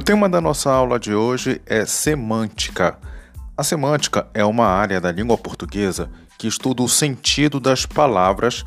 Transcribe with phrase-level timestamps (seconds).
[0.00, 2.98] o tema da nossa aula de hoje é semântica.
[3.54, 8.64] A semântica é uma área da língua portuguesa que estuda o sentido das palavras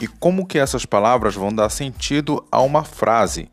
[0.00, 3.50] e como que essas palavras vão dar sentido a uma frase.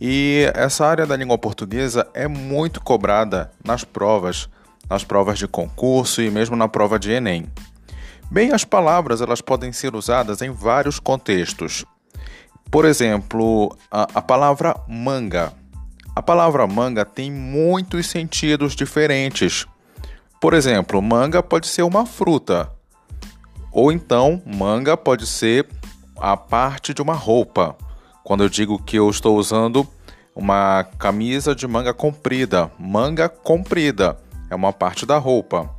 [0.00, 4.48] E essa área da língua portuguesa é muito cobrada nas provas,
[4.88, 7.48] nas provas de concurso e mesmo na prova de ENEM.
[8.30, 11.84] Bem, as palavras elas podem ser usadas em vários contextos.
[12.70, 15.60] Por exemplo, a, a palavra manga.
[16.14, 19.66] A palavra manga tem muitos sentidos diferentes.
[20.38, 22.70] Por exemplo, manga pode ser uma fruta,
[23.70, 25.66] ou então manga pode ser
[26.18, 27.74] a parte de uma roupa.
[28.22, 29.88] Quando eu digo que eu estou usando
[30.36, 34.18] uma camisa de manga comprida, manga comprida
[34.50, 35.70] é uma parte da roupa.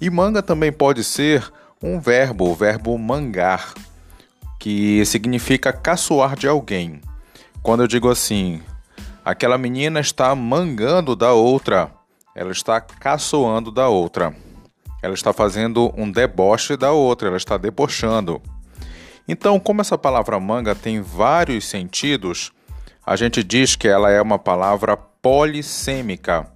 [0.00, 1.48] E manga também pode ser
[1.80, 3.72] um verbo, o verbo mangar
[4.58, 7.00] que significa caçoar de alguém.
[7.62, 8.60] Quando eu digo assim,
[9.30, 11.92] aquela menina está mangando da outra,
[12.34, 14.34] ela está caçoando da outra.
[15.02, 18.42] Ela está fazendo um deboche da outra, ela está debochando.
[19.26, 22.52] Então, como essa palavra manga tem vários sentidos,
[23.06, 26.46] a gente diz que ela é uma palavra polissêmica.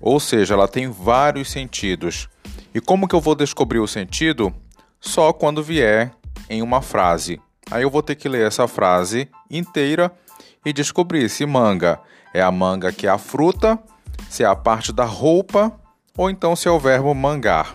[0.00, 2.28] Ou seja, ela tem vários sentidos.
[2.72, 4.54] E como que eu vou descobrir o sentido?
[5.00, 6.12] Só quando vier
[6.48, 7.40] em uma frase.
[7.70, 10.12] Aí eu vou ter que ler essa frase inteira
[10.64, 12.00] e descobrir se manga
[12.32, 13.78] é a manga que é a fruta,
[14.28, 15.72] se é a parte da roupa
[16.16, 17.74] ou então se é o verbo mangar.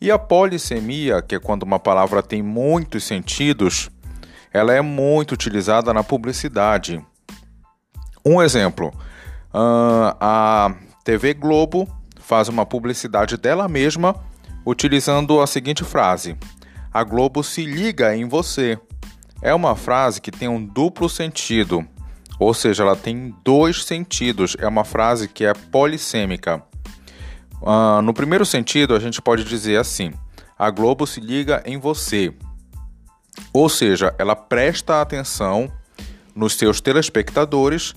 [0.00, 3.90] E a polissemia, que é quando uma palavra tem muitos sentidos,
[4.52, 7.04] ela é muito utilizada na publicidade.
[8.24, 8.92] Um exemplo:
[9.52, 11.88] a TV Globo
[12.20, 14.14] faz uma publicidade dela mesma
[14.64, 16.36] utilizando a seguinte frase:
[16.92, 18.78] a Globo se liga em você.
[19.42, 21.86] É uma frase que tem um duplo sentido,
[22.38, 24.56] ou seja, ela tem dois sentidos.
[24.58, 26.62] É uma frase que é polissêmica.
[27.62, 30.12] Uh, no primeiro sentido, a gente pode dizer assim:
[30.58, 32.32] a Globo se liga em você.
[33.52, 35.70] Ou seja, ela presta atenção
[36.34, 37.94] nos seus telespectadores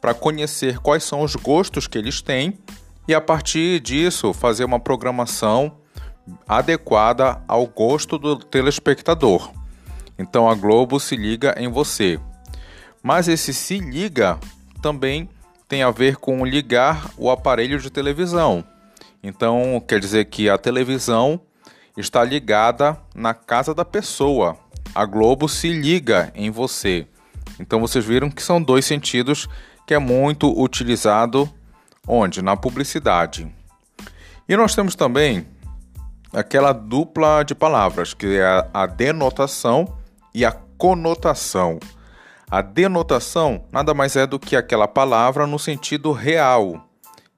[0.00, 2.58] para conhecer quais são os gostos que eles têm
[3.06, 5.78] e a partir disso fazer uma programação
[6.48, 9.50] adequada ao gosto do telespectador.
[10.18, 12.20] Então a Globo se liga em você.
[13.02, 14.38] Mas esse se liga
[14.80, 15.28] também
[15.68, 18.64] tem a ver com ligar o aparelho de televisão.
[19.22, 21.40] Então quer dizer que a televisão
[21.96, 24.56] está ligada na casa da pessoa.
[24.94, 27.06] A Globo se liga em você.
[27.58, 29.48] Então vocês viram que são dois sentidos
[29.86, 31.50] que é muito utilizado
[32.06, 32.42] onde?
[32.42, 33.50] Na publicidade.
[34.48, 35.46] E nós temos também
[36.32, 39.96] aquela dupla de palavras, que é a denotação
[40.34, 41.78] e a conotação.
[42.50, 46.88] A denotação nada mais é do que aquela palavra no sentido real,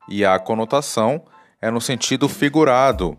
[0.09, 1.23] e a conotação
[1.61, 3.17] é no sentido figurado.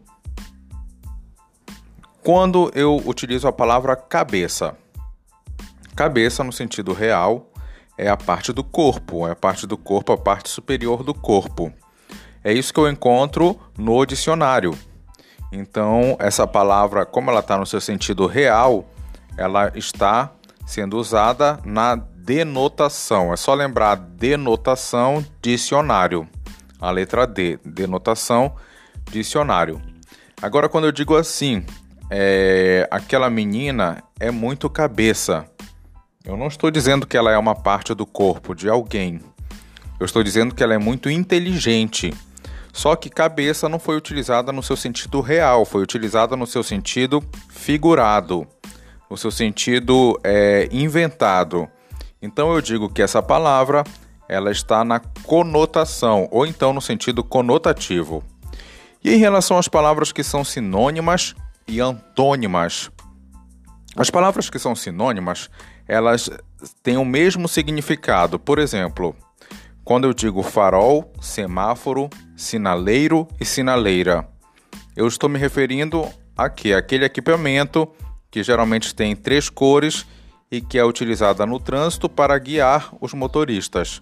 [2.24, 4.76] Quando eu utilizo a palavra cabeça,
[5.96, 7.52] cabeça no sentido real
[7.98, 11.72] é a parte do corpo, é a parte do corpo, a parte superior do corpo.
[12.44, 14.78] É isso que eu encontro no dicionário.
[15.52, 18.86] Então, essa palavra, como ela está no seu sentido real,
[19.36, 20.32] ela está
[20.66, 23.34] sendo usada na denotação.
[23.34, 26.28] É só lembrar denotação dicionário.
[26.80, 28.56] A letra D, denotação
[29.12, 29.82] dicionário.
[30.42, 31.66] Agora, quando eu digo assim,
[32.10, 35.46] é, aquela menina é muito cabeça.
[36.24, 39.22] Eu não estou dizendo que ela é uma parte do corpo de alguém.
[40.00, 42.14] Eu estou dizendo que ela é muito inteligente.
[42.72, 47.24] Só que cabeça não foi utilizada no seu sentido real, foi utilizada no seu sentido
[47.50, 48.48] figurado,
[49.10, 51.68] no seu sentido é, inventado.
[52.22, 53.84] Então eu digo que essa palavra
[54.28, 58.24] ela está na conotação, ou então no sentido conotativo.
[59.04, 61.34] E em relação às palavras que são sinônimas
[61.68, 62.92] e antônimas,
[63.96, 65.50] as palavras que são sinônimas,
[65.88, 66.30] elas
[66.84, 68.38] têm o mesmo significado.
[68.38, 69.16] Por exemplo,
[69.84, 74.28] quando eu digo farol, semáforo, sinaleiro e sinaleira,
[74.96, 76.06] eu estou me referindo
[76.36, 77.90] a que aquele equipamento
[78.30, 80.06] que geralmente tem três cores
[80.52, 84.02] e que é utilizada no trânsito para guiar os motoristas.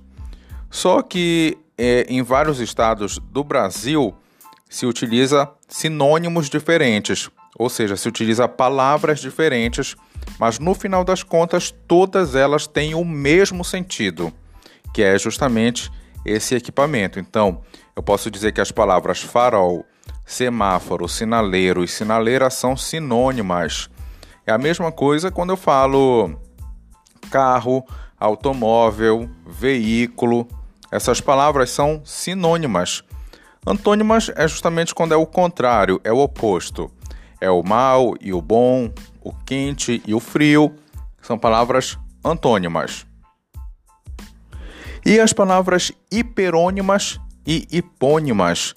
[0.70, 4.14] Só que é, em vários estados do Brasil
[4.70, 9.96] se utiliza sinônimos diferentes, ou seja, se utiliza palavras diferentes,
[10.40, 14.34] mas no final das contas todas elas têm o mesmo sentido
[14.96, 15.92] que é justamente
[16.26, 17.20] esse equipamento.
[17.20, 17.62] Então,
[17.94, 19.86] eu posso dizer que as palavras farol,
[20.26, 23.90] semáforo, sinaleiro e sinaleira são sinônimas.
[24.48, 26.40] É a mesma coisa quando eu falo
[27.32, 27.84] carro,
[28.20, 30.48] automóvel, veículo.
[30.92, 33.04] Essas palavras são sinônimas.
[33.66, 36.92] Antônimas é justamente quando é o contrário, é o oposto.
[37.42, 40.76] É o mal e o bom, o quente e o frio.
[41.22, 43.06] São palavras antônimas.
[45.04, 48.74] E as palavras hiperônimas e hipônimas.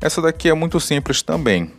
[0.00, 1.72] Essa daqui é muito simples também.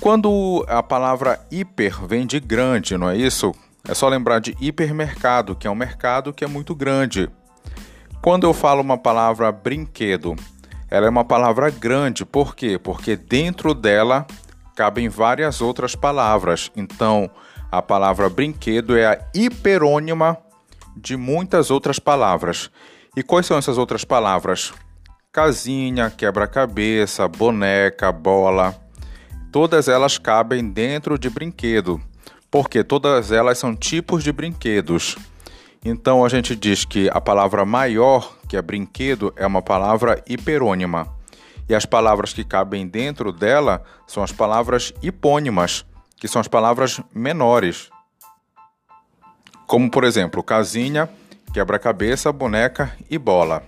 [0.00, 3.52] Quando a palavra hiper vem de grande, não é isso?
[3.86, 7.28] É só lembrar de hipermercado, que é um mercado que é muito grande.
[8.22, 10.36] Quando eu falo uma palavra brinquedo,
[10.88, 12.78] ela é uma palavra grande, por quê?
[12.78, 14.24] Porque dentro dela
[14.76, 16.70] cabem várias outras palavras.
[16.76, 17.28] Então,
[17.70, 20.38] a palavra brinquedo é a hiperônima
[20.96, 22.70] de muitas outras palavras.
[23.16, 24.72] E quais são essas outras palavras?
[25.32, 28.87] Casinha, quebra-cabeça, boneca, bola.
[29.50, 32.00] Todas elas cabem dentro de brinquedo,
[32.50, 35.16] porque todas elas são tipos de brinquedos.
[35.82, 41.08] Então a gente diz que a palavra maior, que é brinquedo, é uma palavra hiperônima.
[41.66, 45.84] E as palavras que cabem dentro dela são as palavras hipônimas,
[46.16, 47.90] que são as palavras menores.
[49.66, 51.08] Como por exemplo, casinha,
[51.54, 53.62] quebra-cabeça, boneca e bola.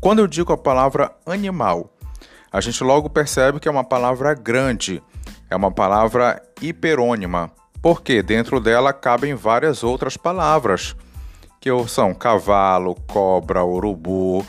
[0.00, 1.90] Quando eu digo a palavra animal,
[2.52, 5.02] a gente logo percebe que é uma palavra grande,
[5.48, 7.50] é uma palavra hiperônima,
[7.80, 10.96] porque dentro dela cabem várias outras palavras,
[11.60, 14.44] que são cavalo, cobra, urubu,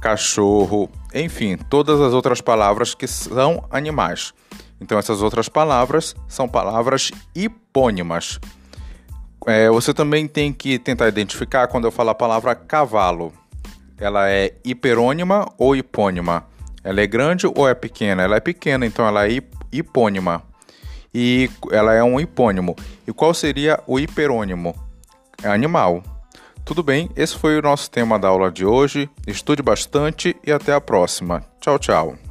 [0.00, 4.34] cachorro, enfim, todas as outras palavras que são animais.
[4.80, 8.40] Então, essas outras palavras são palavras hipônimas.
[9.46, 13.32] É, você também tem que tentar identificar quando eu falo a palavra cavalo.
[13.98, 16.46] Ela é hiperônima ou hipônima?
[16.82, 18.22] Ela é grande ou é pequena?
[18.22, 19.42] Ela é pequena, então ela é
[19.72, 20.42] hipônima
[21.14, 22.76] e ela é um hipônimo.
[23.06, 24.74] E qual seria o hiperônimo?
[25.42, 26.02] É animal.
[26.64, 29.08] Tudo bem, esse foi o nosso tema da aula de hoje.
[29.26, 31.44] Estude bastante e até a próxima.
[31.60, 32.29] Tchau, tchau.